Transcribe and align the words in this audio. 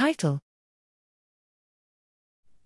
Title 0.00 0.40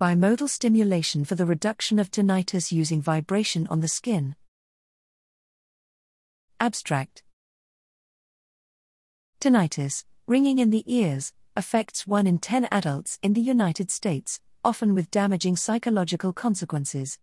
Bimodal 0.00 0.48
stimulation 0.48 1.24
for 1.24 1.34
the 1.34 1.44
reduction 1.44 1.98
of 1.98 2.08
tinnitus 2.08 2.70
using 2.70 3.02
vibration 3.02 3.66
on 3.66 3.80
the 3.80 3.88
skin. 3.88 4.36
Abstract 6.60 7.24
Tinnitus, 9.40 10.04
ringing 10.28 10.60
in 10.60 10.70
the 10.70 10.84
ears, 10.86 11.32
affects 11.56 12.06
1 12.06 12.28
in 12.28 12.38
10 12.38 12.68
adults 12.70 13.18
in 13.20 13.32
the 13.32 13.40
United 13.40 13.90
States, 13.90 14.38
often 14.64 14.94
with 14.94 15.10
damaging 15.10 15.56
psychological 15.56 16.32
consequences. 16.32 17.18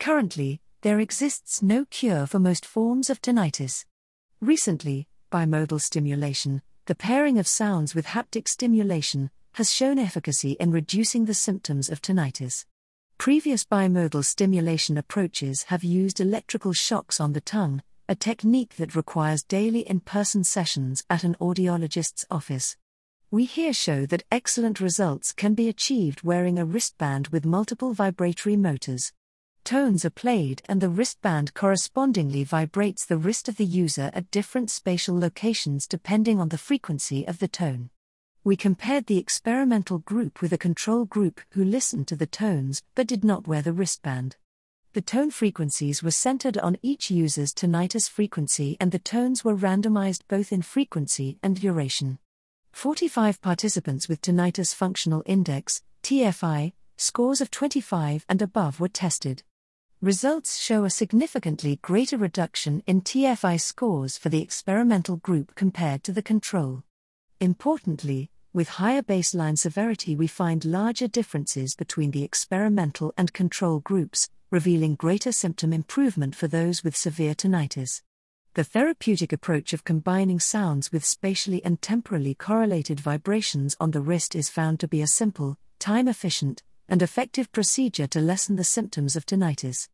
Currently, 0.00 0.60
there 0.80 0.98
exists 0.98 1.62
no 1.62 1.84
cure 1.84 2.26
for 2.26 2.40
most 2.40 2.66
forms 2.66 3.08
of 3.08 3.22
tinnitus. 3.22 3.84
Recently, 4.40 5.06
bimodal 5.30 5.80
stimulation, 5.80 6.62
the 6.86 6.96
pairing 6.96 7.38
of 7.38 7.46
sounds 7.46 7.94
with 7.94 8.06
haptic 8.06 8.48
stimulation, 8.48 9.30
has 9.54 9.72
shown 9.72 9.98
efficacy 9.98 10.52
in 10.52 10.70
reducing 10.70 11.26
the 11.26 11.34
symptoms 11.34 11.88
of 11.88 12.00
tinnitus. 12.00 12.64
Previous 13.18 13.64
bimodal 13.64 14.24
stimulation 14.24 14.98
approaches 14.98 15.64
have 15.64 15.84
used 15.84 16.20
electrical 16.20 16.72
shocks 16.72 17.20
on 17.20 17.32
the 17.32 17.40
tongue, 17.40 17.82
a 18.08 18.14
technique 18.14 18.76
that 18.76 18.96
requires 18.96 19.42
daily 19.42 19.80
in 19.80 20.00
person 20.00 20.42
sessions 20.42 21.04
at 21.08 21.22
an 21.22 21.36
audiologist's 21.40 22.24
office. 22.30 22.76
We 23.30 23.44
here 23.44 23.72
show 23.72 24.06
that 24.06 24.24
excellent 24.30 24.80
results 24.80 25.32
can 25.32 25.54
be 25.54 25.68
achieved 25.68 26.22
wearing 26.22 26.58
a 26.58 26.64
wristband 26.64 27.28
with 27.28 27.46
multiple 27.46 27.94
vibratory 27.94 28.56
motors. 28.56 29.12
Tones 29.64 30.04
are 30.04 30.10
played 30.10 30.60
and 30.68 30.80
the 30.80 30.88
wristband 30.88 31.54
correspondingly 31.54 32.42
vibrates 32.42 33.06
the 33.06 33.16
wrist 33.16 33.48
of 33.48 33.56
the 33.56 33.64
user 33.64 34.10
at 34.12 34.30
different 34.30 34.70
spatial 34.70 35.18
locations 35.18 35.86
depending 35.86 36.40
on 36.40 36.48
the 36.48 36.58
frequency 36.58 37.26
of 37.26 37.38
the 37.38 37.48
tone. 37.48 37.90
We 38.44 38.56
compared 38.56 39.06
the 39.06 39.18
experimental 39.18 39.98
group 40.00 40.42
with 40.42 40.52
a 40.52 40.58
control 40.58 41.04
group 41.04 41.40
who 41.50 41.64
listened 41.64 42.08
to 42.08 42.16
the 42.16 42.26
tones 42.26 42.82
but 42.96 43.06
did 43.06 43.22
not 43.22 43.46
wear 43.46 43.62
the 43.62 43.72
wristband. 43.72 44.34
The 44.94 45.00
tone 45.00 45.30
frequencies 45.30 46.02
were 46.02 46.10
centered 46.10 46.58
on 46.58 46.76
each 46.82 47.08
user's 47.08 47.54
tinnitus 47.54 48.10
frequency 48.10 48.76
and 48.80 48.90
the 48.90 48.98
tones 48.98 49.44
were 49.44 49.54
randomized 49.54 50.22
both 50.26 50.52
in 50.52 50.62
frequency 50.62 51.38
and 51.40 51.60
duration. 51.60 52.18
45 52.72 53.40
participants 53.40 54.08
with 54.08 54.20
tinnitus 54.20 54.74
functional 54.74 55.22
index, 55.24 55.84
TFI, 56.02 56.72
scores 56.96 57.40
of 57.40 57.48
25 57.48 58.26
and 58.28 58.42
above 58.42 58.80
were 58.80 58.88
tested. 58.88 59.44
Results 60.00 60.58
show 60.58 60.82
a 60.82 60.90
significantly 60.90 61.78
greater 61.80 62.16
reduction 62.16 62.82
in 62.88 63.02
TFI 63.02 63.60
scores 63.60 64.18
for 64.18 64.30
the 64.30 64.42
experimental 64.42 65.18
group 65.18 65.54
compared 65.54 66.02
to 66.02 66.10
the 66.10 66.22
control. 66.22 66.82
Importantly, 67.38 68.30
with 68.54 68.68
higher 68.68 69.02
baseline 69.02 69.56
severity, 69.56 70.14
we 70.14 70.26
find 70.26 70.64
larger 70.64 71.08
differences 71.08 71.74
between 71.74 72.10
the 72.10 72.22
experimental 72.22 73.14
and 73.16 73.32
control 73.32 73.80
groups, 73.80 74.28
revealing 74.50 74.94
greater 74.94 75.32
symptom 75.32 75.72
improvement 75.72 76.34
for 76.34 76.48
those 76.48 76.84
with 76.84 76.94
severe 76.94 77.34
tinnitus. 77.34 78.02
The 78.54 78.64
therapeutic 78.64 79.32
approach 79.32 79.72
of 79.72 79.84
combining 79.84 80.38
sounds 80.38 80.92
with 80.92 81.06
spatially 81.06 81.64
and 81.64 81.80
temporally 81.80 82.34
correlated 82.34 83.00
vibrations 83.00 83.74
on 83.80 83.92
the 83.92 84.02
wrist 84.02 84.34
is 84.34 84.50
found 84.50 84.78
to 84.80 84.88
be 84.88 85.00
a 85.00 85.06
simple, 85.06 85.56
time 85.78 86.06
efficient, 86.06 86.62
and 86.86 87.00
effective 87.00 87.50
procedure 87.52 88.06
to 88.08 88.20
lessen 88.20 88.56
the 88.56 88.64
symptoms 88.64 89.16
of 89.16 89.24
tinnitus. 89.24 89.88